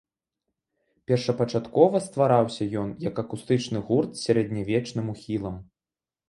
[1.09, 5.55] Першапачаткова ствараўся ён як акустычны гурт з сярэднявечным ухілам.